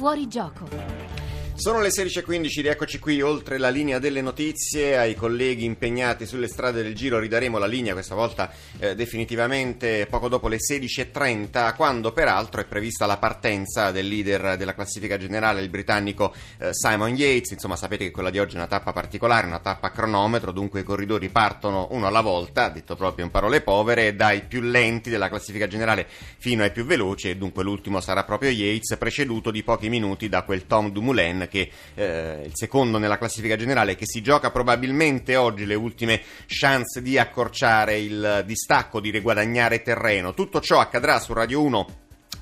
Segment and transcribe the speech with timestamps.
[0.00, 0.99] Fuori gioco.
[1.60, 6.82] Sono le 16.15, rieccoci qui oltre la linea delle notizie, ai colleghi impegnati sulle strade
[6.82, 12.62] del giro ridaremo la linea questa volta eh, definitivamente poco dopo le 16.30 quando peraltro
[12.62, 17.76] è prevista la partenza del leader della classifica generale, il britannico eh, Simon Yates, insomma
[17.76, 20.82] sapete che quella di oggi è una tappa particolare, una tappa a cronometro, dunque i
[20.82, 25.66] corridori partono uno alla volta, detto proprio in parole povere, dai più lenti della classifica
[25.66, 26.06] generale
[26.38, 30.40] fino ai più veloci e dunque l'ultimo sarà proprio Yates preceduto di pochi minuti da
[30.40, 35.66] quel Tom Dumoulin che eh, il secondo nella classifica generale, che si gioca probabilmente oggi
[35.66, 40.32] le ultime chance di accorciare il distacco, di riguadagnare terreno.
[40.32, 41.86] Tutto ciò accadrà su Radio 1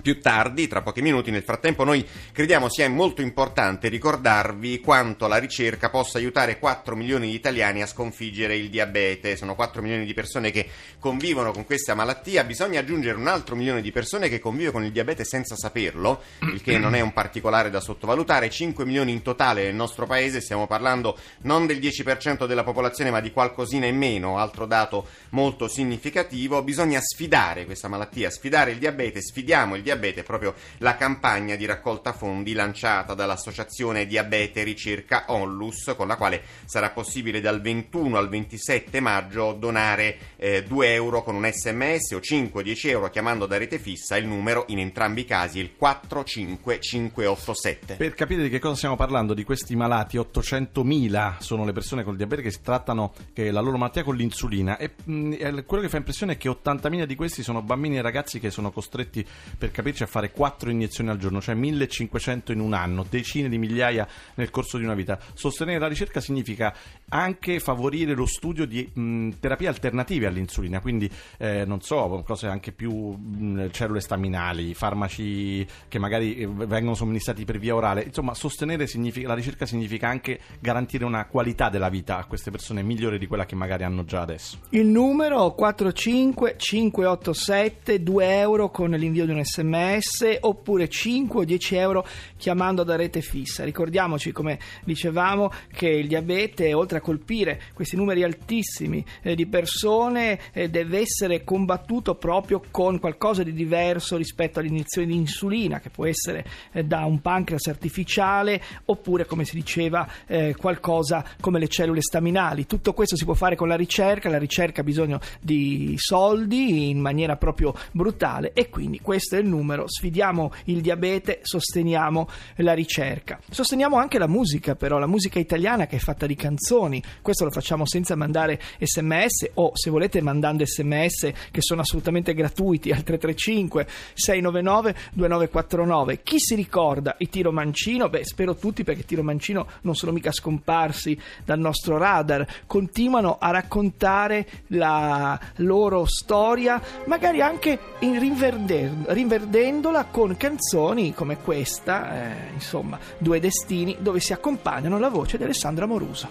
[0.00, 1.30] più tardi, tra pochi minuti.
[1.30, 7.28] Nel frattempo noi crediamo sia molto importante ricordarvi quanto la ricerca possa aiutare 4 milioni
[7.28, 9.36] di italiani a sconfiggere il diabete.
[9.36, 12.44] Sono 4 milioni di persone che convivono con questa malattia.
[12.44, 16.22] Bisogna aggiungere un altro milione di persone che convive con il diabete senza saperlo,
[16.52, 18.50] il che non è un particolare da sottovalutare.
[18.50, 23.20] 5 milioni in totale nel nostro paese, stiamo parlando non del 10% della popolazione ma
[23.20, 26.62] di qualcosina in meno, altro dato molto significativo.
[26.62, 29.87] Bisogna sfidare questa malattia, sfidare il diabete, sfidiamo il diabete,
[30.24, 36.90] proprio la campagna di raccolta fondi lanciata dall'associazione Diabete Ricerca Onlus, con la quale sarà
[36.90, 42.88] possibile dal 21 al 27 maggio donare eh, 2 euro con un sms o 5-10
[42.88, 47.96] euro chiamando da rete fissa il numero in entrambi i casi il 45587.
[47.96, 52.12] Per capire di che cosa stiamo parlando di questi malati, 800.000 sono le persone con
[52.12, 55.82] il diabete che si trattano che la loro malattia con l'insulina e mh, mm, quello
[55.82, 59.24] che fa impressione è che 80.000 di questi sono bambini e ragazzi che sono costretti
[59.56, 63.58] per capirci a fare 4 iniezioni al giorno, cioè 1500 in un anno, decine di
[63.58, 65.20] migliaia nel corso di una vita.
[65.34, 66.74] Sostenere la ricerca significa
[67.10, 72.72] anche favorire lo studio di mh, terapie alternative all'insulina, quindi eh, non so, cose anche
[72.72, 78.02] più mh, cellule staminali, farmaci che magari eh, vengono somministrati per via orale.
[78.02, 78.84] Insomma, sostenere
[79.22, 83.46] la ricerca significa anche garantire una qualità della vita a queste persone migliore di quella
[83.46, 84.58] che magari hanno già adesso.
[84.70, 91.76] Il numero 45587 2 euro con l'invio di un sms sms oppure 5 o 10
[91.76, 92.06] euro
[92.36, 93.64] chiamando da rete fissa.
[93.64, 100.38] Ricordiamoci, come dicevamo, che il diabete, oltre a colpire questi numeri altissimi eh, di persone,
[100.52, 106.06] eh, deve essere combattuto proprio con qualcosa di diverso rispetto all'iniezione di insulina, che può
[106.06, 112.00] essere eh, da un pancreas artificiale oppure, come si diceva, eh, qualcosa come le cellule
[112.00, 112.66] staminali.
[112.66, 117.00] Tutto questo si può fare con la ricerca, la ricerca ha bisogno di soldi in
[117.00, 123.38] maniera proprio brutale e quindi questo è il numero, sfidiamo il diabete, sosteniamo la ricerca.
[123.48, 127.50] Sosteniamo anche la musica però, la musica italiana che è fatta di canzoni, questo lo
[127.50, 133.86] facciamo senza mandare sms o se volete mandando sms che sono assolutamente gratuiti al 335
[134.14, 136.22] 699 2949.
[136.22, 138.08] Chi si ricorda i Tiro Mancino?
[138.08, 143.50] Beh, spero tutti perché Tiro Mancino non sono mica scomparsi dal nostro radar, continuano a
[143.50, 149.12] raccontare la loro storia, magari anche in rinverdendo,
[149.50, 155.44] perdendola con canzoni come questa, eh, insomma, Due Destini, dove si accompagnano la voce di
[155.44, 156.28] Alessandra Moruso.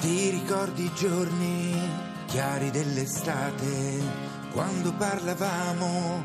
[0.00, 1.72] Ti ricordi i giorni
[2.26, 4.02] chiari dell'estate,
[4.52, 6.24] quando parlavamo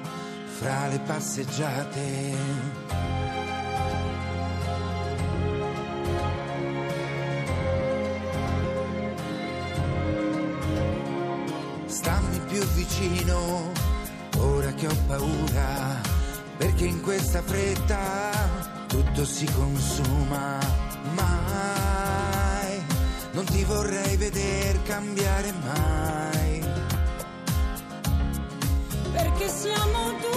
[0.58, 2.34] fra le passeggiate?
[11.86, 13.85] Stammi più vicino
[14.76, 16.02] che ho paura,
[16.58, 18.32] perché in questa fretta
[18.88, 20.60] tutto si consuma.
[21.14, 22.84] Mai
[23.36, 26.64] non ti vorrei vedere cambiare mai.
[29.12, 30.35] Perché siamo due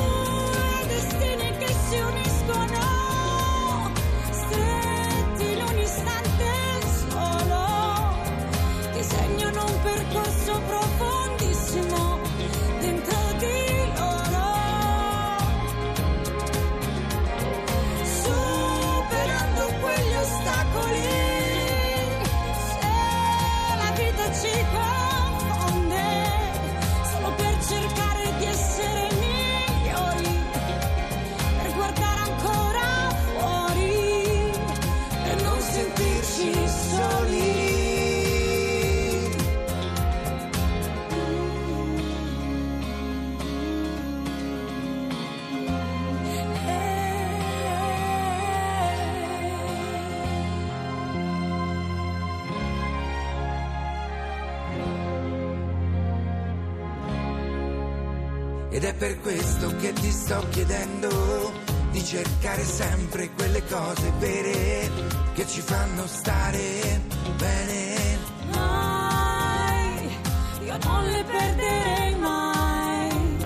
[58.79, 61.53] Ed è per questo che ti sto chiedendo
[61.91, 64.89] di cercare sempre quelle cose vere
[65.35, 67.03] che ci fanno stare
[67.37, 68.19] bene.
[68.53, 70.17] Mai,
[70.65, 73.37] io non le perderei mai.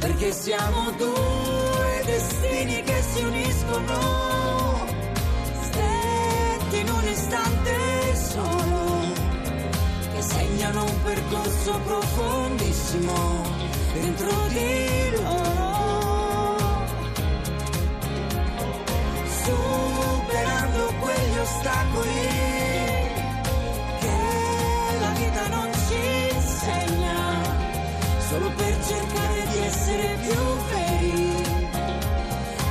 [0.00, 4.84] Perché siamo due destini che si uniscono.
[5.62, 8.95] Stretti in un istante solo,
[10.36, 13.42] segnano un percorso profondissimo
[13.94, 15.74] dentro di loro.
[19.44, 22.20] Superando quegli ostacoli
[24.00, 24.18] che
[25.00, 27.14] la vita non ci insegna.
[28.28, 30.40] solo per cercare di essere più
[30.70, 31.44] veri,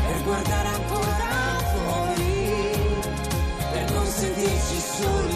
[0.07, 1.29] per guardare ancora
[1.73, 2.33] fuori,
[3.71, 5.34] per non sentirci soli.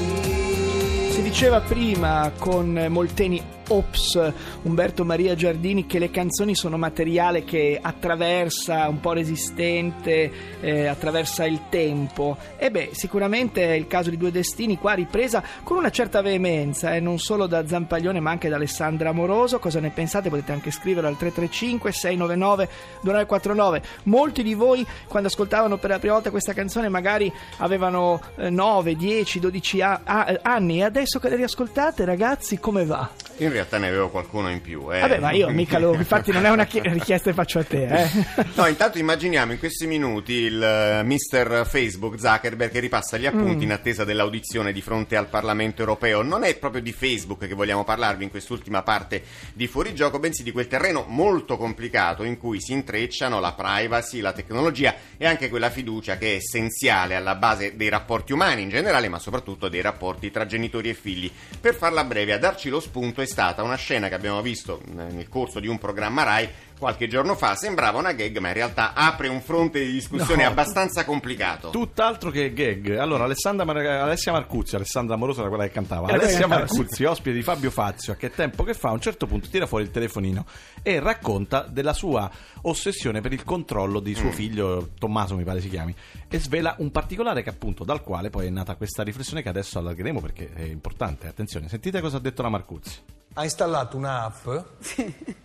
[1.39, 4.31] Diceva prima con Molteni Ops,
[4.63, 10.31] Umberto Maria Giardini, che le canzoni sono materiale che attraversa, un po' resistente,
[10.61, 12.37] eh, attraversa il tempo.
[12.57, 16.95] E beh, sicuramente è il caso di Due Destini, qua ripresa con una certa veemenza,
[16.95, 19.59] eh, non solo da Zampaglione ma anche da Alessandra Amoroso.
[19.59, 20.29] Cosa ne pensate?
[20.29, 22.69] Potete anche scrivere al 335 699
[23.01, 23.81] 2949.
[24.03, 28.95] Molti di voi, quando ascoltavano per la prima volta questa canzone, magari avevano eh, 9,
[28.95, 33.09] 10, 12 a- a- anni e adesso che le riascoltate, ragazzi, come va?
[33.39, 34.93] In realtà ne avevo qualcuno in più.
[34.93, 34.99] Eh.
[34.99, 35.93] Vabbè, ma io mica lo.
[35.93, 38.09] Infatti, non è una chi- richiesta che faccio a te, eh.
[38.55, 43.63] No, intanto immaginiamo in questi minuti il eh, mister Facebook Zuckerberg che ripassa gli appunti
[43.63, 46.21] in attesa dell'audizione di fronte al Parlamento europeo.
[46.21, 50.51] Non è proprio di Facebook che vogliamo parlarvi in quest'ultima parte di Fuorigioco, bensì di
[50.51, 55.69] quel terreno molto complicato in cui si intrecciano la privacy, la tecnologia e anche quella
[55.69, 60.31] fiducia che è essenziale alla base dei rapporti umani in generale, ma soprattutto dei rapporti
[60.31, 61.31] tra genitori e figli.
[61.59, 64.91] Per farla breve, a darci lo spunto è stata una scena che abbiamo visto eh,
[65.11, 66.49] nel corso di un programma RAI
[66.79, 70.49] qualche giorno fa, sembrava una gag, ma in realtà apre un fronte di discussione No.
[70.49, 71.71] abbastanza complicato.
[71.71, 72.95] Tutt'altro che gag.
[72.97, 76.07] Allora, Alessandra Mar- Alessia Marcuzzi, Alessandra Amorosa era quella che cantava.
[76.07, 79.27] Quella Alessia Marcuzzi, ospite di Fabio Fazio, a che tempo che fa, a un certo
[79.27, 80.45] punto tira fuori il telefonino
[80.81, 85.67] e racconta della sua ossessione per il controllo di suo figlio, Tommaso mi pare si
[85.67, 85.93] chiami,
[86.29, 89.79] e svela un particolare che appunto dal quale poi è nata questa riflessione che adesso
[89.79, 91.27] allargheremo perché è importante.
[91.27, 93.17] Attenzione, sentite cosa ha detto la Marcuzzi.
[93.39, 94.49] Ha installato un'app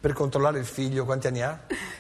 [0.01, 1.57] per controllare il figlio, quanti anni ha?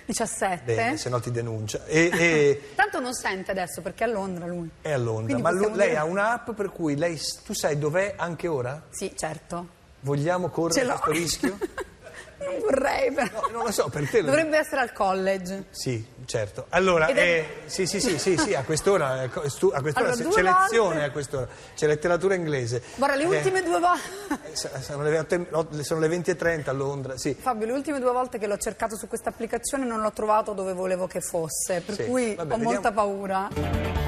[0.06, 0.74] 17.
[0.74, 1.84] Bene, se no ti denuncia.
[1.86, 4.68] E, e- Tanto non sente adesso perché è a Londra lui.
[4.80, 5.26] è a Londra.
[5.26, 8.48] Quindi Ma lu- possiamo lei dire- ha un'app per cui lei, tu sai dov'è anche
[8.48, 8.82] ora?
[8.90, 9.68] Sì, certo.
[10.00, 11.58] Vogliamo correre questo rischio?
[12.44, 13.40] non vorrei però.
[13.42, 14.20] No, non lo so, per te.
[14.20, 15.64] lo- Dovrebbe essere al college.
[15.70, 16.66] Sì, certo.
[16.70, 19.80] Allora, Ed è- eh, sì, sì, sì, sì, sì, a quest'ora, eh, co- stu- a
[19.80, 22.82] quest'ora Allora, c'è due c'è lezione volte- a quest'ora, c'è letteratura inglese.
[22.96, 24.40] Guarda, le Eh, ultime due volte...
[24.52, 27.34] eh, sa- sono le, sono le 20.30 a Londra, sì.
[27.38, 30.72] Fabio, le ultime due volte che l'ho cercato su questa applicazione non l'ho trovato dove
[30.72, 32.72] volevo che fosse, per Sì, cui vabbè, ho vediamo.
[32.72, 34.03] molta paura.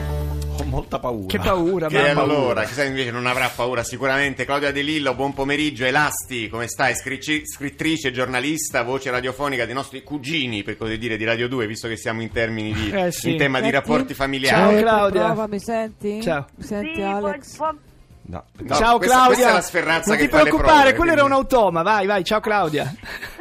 [0.58, 1.26] Ho molta paura.
[1.26, 2.22] Che paura, Che mamma.
[2.22, 4.44] allora, chissà invece non avrà paura sicuramente.
[4.44, 5.84] Claudia De Lillo, buon pomeriggio.
[5.84, 6.94] Elasti, come stai?
[6.94, 11.88] Scritci- scrittrice, giornalista, voce radiofonica dei nostri cugini, per così dire, di Radio 2, visto
[11.88, 13.32] che siamo in termini di Eh, sì.
[13.32, 13.78] in tema di Senti?
[13.78, 14.76] rapporti familiari.
[14.76, 15.24] Ciao, Claudia.
[15.26, 16.22] Prova, mi senti?
[16.22, 16.46] Ciao.
[16.56, 17.56] Mi senti Sì, Alex?
[17.56, 17.84] buon- buon-
[18.28, 18.42] No.
[18.58, 19.26] No, ciao questa- Claudia.
[19.36, 21.82] questa è la sferrazza non che ti preoccupare, prove, quello era un quindi- automa.
[21.82, 22.92] Vai, vai, ciao Claudia.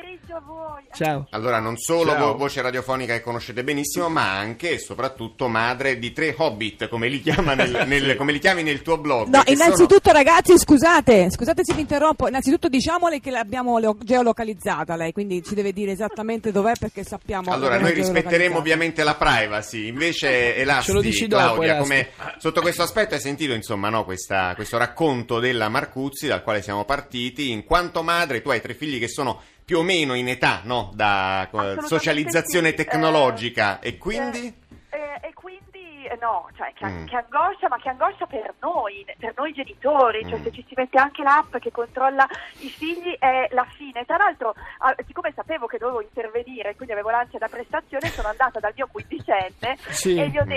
[0.00, 0.82] Pomeriggio a voi.
[0.94, 1.26] Ciao.
[1.30, 2.26] Allora, non solo Ciao.
[2.32, 7.08] vo- voce radiofonica che conoscete benissimo, ma anche e soprattutto madre di tre hobbit, come
[7.08, 9.26] li, chiama nel- nel- come li chiami nel tuo blog.
[9.28, 14.94] No, che sono- innanzitutto ragazzi, scusate, scusate se vi interrompo, innanzitutto diciamole che l'abbiamo geolocalizzata
[14.94, 19.88] lei, quindi ci deve dire esattamente dov'è perché sappiamo Allora, noi rispetteremo ovviamente la privacy,
[19.88, 21.88] invece Elasti, Ce lo dici dopo, Claudia, Elasti.
[21.88, 26.62] come sotto questo aspetto hai sentito insomma no, questa- questo racconto della Marcuzzi dal quale
[26.62, 30.28] siamo partiti, in quanto madre tu hai tre figli che sono più o meno in
[30.28, 34.46] età no, da eh, socializzazione sì, tecnologica eh, e quindi...
[34.88, 37.04] eh, eh, e quindi eh, no, cioè che, Mm.
[37.04, 40.42] che angoscia, ma che angoscia per noi, per noi genitori, cioè Mm.
[40.42, 42.26] se ci si mette anche l'app che controlla
[42.60, 44.06] i figli è la fine.
[44.06, 48.58] Tra l'altro, ah, siccome sapevo che dovevo intervenire, quindi avevo l'ansia da prestazione, sono andata
[48.60, 50.18] dal mio quindicenne Sì.
[50.18, 50.50] e gli ho Mm.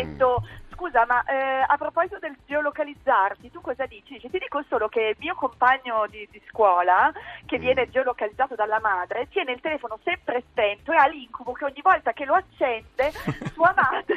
[0.81, 4.19] Scusa, ma eh, a proposito del geolocalizzarti, tu cosa dici?
[4.19, 7.11] Ti dico solo che il mio compagno di, di scuola,
[7.45, 7.61] che Mm.
[7.61, 12.13] viene geolocalizzato dalla madre, tiene il telefono sempre spento e ha l'incubo che ogni volta
[12.13, 13.11] che lo accende,
[13.53, 14.15] sua madre,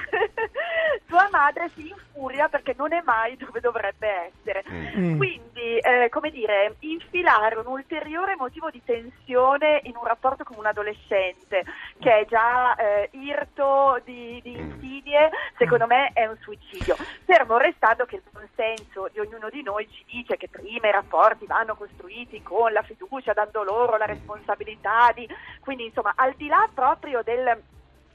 [1.07, 4.65] sua madre si infuria perché non è mai dove dovrebbe essere.
[4.97, 5.17] Mm.
[5.19, 10.67] Quindi, eh, come dire, infilare un ulteriore motivo di tensione in un rapporto con un
[10.67, 11.65] adolescente
[11.99, 14.71] che è già eh, irto di, di Mm.
[14.71, 16.53] insidie secondo me è un suicidio.
[17.25, 21.47] Fermo restando che il consenso di ognuno di noi ci dice che prima i rapporti
[21.47, 25.29] vanno costruiti con la fiducia, dando loro la responsabilità di...
[25.61, 27.63] Quindi insomma, al di là proprio del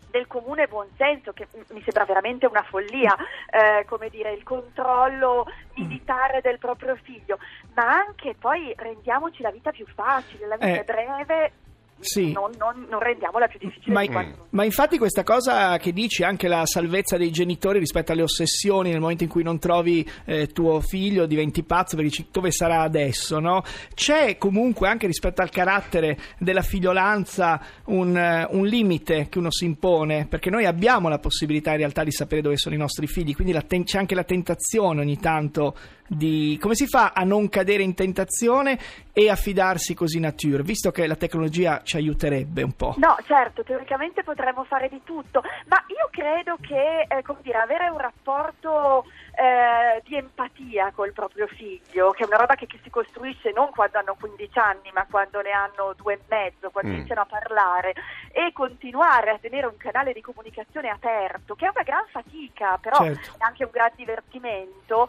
[0.09, 3.15] del comune buonsenso, che mi sembra veramente una follia,
[3.47, 7.37] eh, come dire, il controllo militare del proprio figlio,
[7.75, 11.51] ma anche poi rendiamoci la vita più facile, la vita Eh, breve,
[11.99, 12.31] sì.
[12.31, 16.23] non, non- non rendiamola più difficile Ma, di quanto ma infatti questa cosa che dici,
[16.23, 20.47] anche la salvezza dei genitori rispetto alle ossessioni nel momento in cui non trovi eh,
[20.47, 23.63] tuo figlio, diventi pazzo perché dici dove sarà adesso, no?
[23.93, 29.65] C'è comunque anche rispetto al carattere della figliolanza un, eh, un limite che uno si
[29.65, 33.35] impone, perché noi abbiamo la possibilità in realtà di sapere dove sono i nostri figli,
[33.35, 35.75] quindi ten- c'è anche la tentazione ogni tanto
[36.09, 38.77] di come si fa a non cadere in tentazione
[39.13, 42.95] e a fidarsi così nature, visto che la tecnologia ci aiuterebbe un po'.
[42.97, 47.97] No, certo, teoricamente potremmo fare di tutto, ma io credo che eh, dire, avere un
[47.97, 49.05] rapporto
[49.39, 53.69] eh, di empatia col proprio figlio, che è una roba che, che si costruisce non
[53.71, 56.95] quando hanno 15 anni, ma quando ne hanno due e mezzo, quando Mm.
[56.95, 57.93] iniziano a parlare,
[58.31, 62.97] e continuare a tenere un canale di comunicazione aperto, che è una gran fatica, però
[62.97, 63.35] Certo.
[63.37, 65.07] è anche un gran divertimento,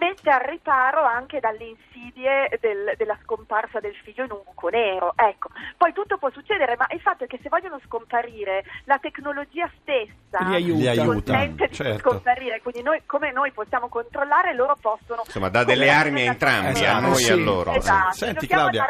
[0.00, 5.12] mette al riparo anche dalle insidie del- della scomparsa del figlio in un buco nero.
[5.14, 9.70] Ecco, poi tutto può succedere, ma il fatto è che se vogliono scomparire, la tecnologia
[9.80, 10.78] stessa Li aiuta.
[10.80, 11.98] Li aiuta, consente di certo.
[12.10, 15.22] scomparire, quindi noi, come noi possiamo controllare, loro possono...
[15.24, 17.42] Insomma, dà delle armi a entrambi, a Esatto, noi e a sì.
[17.42, 17.72] loro.
[17.74, 18.86] Esatto, Senti, Claudia.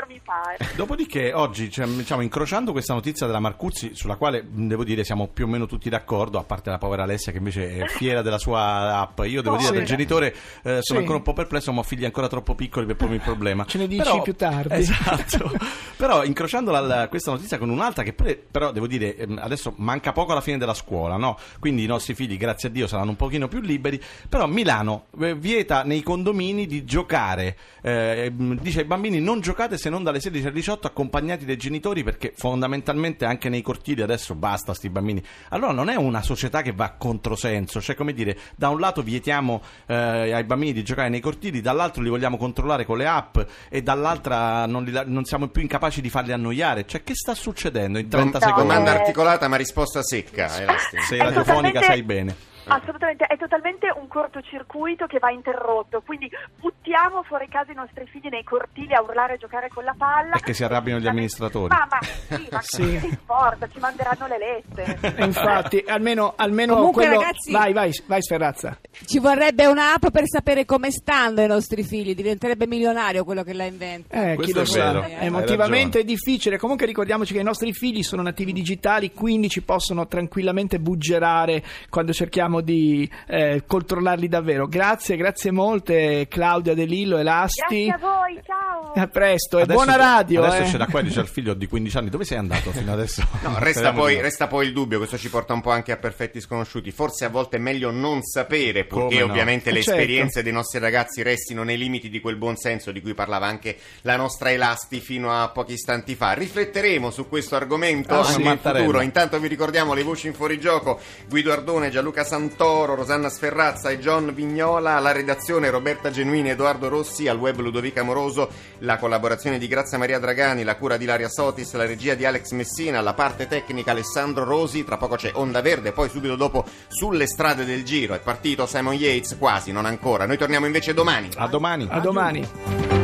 [0.74, 5.44] Dopodiché oggi, cioè, diciamo, incrociando questa notizia della Marcuzzi, sulla quale devo dire siamo più
[5.46, 8.98] o meno tutti d'accordo, a parte la povera Alessia che invece è fiera della sua
[9.00, 9.74] app, io devo dire Sì.
[9.74, 10.28] del genitore
[10.62, 10.96] eh, sono Sì.
[10.96, 13.64] ancora un po' perplesso, ma ho figli ancora troppo piccoli per pormi il problema.
[13.64, 14.74] Ce ne dici più tardi.
[14.74, 15.50] Esatto.
[15.96, 19.72] però incrociando la- la- questa notizia con un'altra che pure- però devo dire ehm, adesso
[19.76, 21.38] manca poco alla fine della scuola, no?
[21.58, 25.34] Quindi i nostri figli, grazie a Dio, saranno un pochino più liberi, però Milano eh,
[25.34, 30.20] vieta nei condomini di giocare, eh, mh, dice ai bambini non giocate se non dalle
[30.20, 35.24] 16 alle 18 accompagnati dai genitori perché fondamentalmente anche nei cortili adesso basta sti bambini.
[35.50, 39.02] Allora non è una società che va a controsenso, cioè come dire, da un lato
[39.02, 43.38] vietiamo eh, ai bambini di giocare nei cortili, dall'altro li vogliamo controllare con le app
[43.70, 46.84] e dall'altra non, li non siamo più incapaci di farli annoiare.
[46.86, 48.68] Cioè che sta succedendo in 30 Dom- secondi?
[48.68, 50.60] Domanda articolata ma risposta secca.
[50.60, 51.02] Elastica.
[51.04, 52.56] Sei È radiofonica sai bene.
[52.68, 58.28] Assolutamente, è totalmente un cortocircuito che va interrotto, quindi buttiamo fuori casa i nostri figli
[58.28, 60.36] nei cortili a urlare e giocare con la palla.
[60.36, 61.74] E che si arrabbiano gli amministratori.
[61.74, 62.82] Ma, ma sì, ma Sì.
[62.92, 64.98] che ti importa, ci manderanno le lettere.
[65.24, 67.20] Infatti, almeno, almeno Comunque, quello...
[67.20, 68.78] ragazzi- Vai, vai, vai Sferrazza.
[69.06, 73.64] Ci vorrebbe un'app per sapere come stanno i nostri figli, diventerebbe milionario quello che la
[73.64, 74.32] inventa.
[74.32, 76.58] Eh, chi lo è sa, vero, emotivamente è difficile.
[76.58, 82.12] Comunque ricordiamoci che i nostri figli sono nativi digitali, quindi ci possono tranquillamente buggerare quando
[82.12, 84.66] cerchiamo di eh, controllarli davvero.
[84.66, 87.86] Grazie, grazie molte Claudia De Lillo e Lasti.
[87.86, 88.57] Grazie a voi, ciao.
[88.94, 90.42] A presto e Adesso- buona radio.
[90.42, 90.64] Adesso eh.
[90.64, 93.22] esce da qua e dice al figlio di 15 anni dove sei andato fino adesso?
[93.42, 96.40] No, resta poi, resta poi il dubbio, questo ci porta un po' anche a perfetti
[96.40, 96.90] sconosciuti.
[96.90, 99.26] Forse a volte è meglio non sapere, purché no?
[99.26, 100.00] ovviamente le Eh, certo.
[100.00, 103.76] esperienze dei nostri ragazzi restino nei limiti di quel buon senso di cui parlava anche
[104.02, 106.32] la nostra Elasti fino a pochi istanti fa.
[106.32, 108.84] Rifletteremo su questo argomento Ah, sì, in Mattarella.
[108.84, 109.02] futuro.
[109.02, 114.32] Intanto vi ricordiamo le voci in fuorigioco: Guido Ardone, Gianluca Santoro, Rosanna Sferrazza e John
[114.34, 114.96] Vignola.
[114.96, 120.18] Alla redazione Roberta Genuini, Edoardo Rossi, al web Ludovica Moroso, la collaborazione di Grazia Maria
[120.18, 124.44] Dragani, la cura di Laria Sotis, la regia di Alex Messina, la parte tecnica Alessandro
[124.44, 124.84] Rosi.
[124.84, 128.14] Tra poco c'è Onda Verde, poi subito dopo sulle strade del giro.
[128.14, 130.26] È partito Simon Yates, quasi, non ancora.
[130.26, 131.28] Noi torniamo invece domani.
[131.36, 131.86] A domani.
[131.90, 132.97] A domani.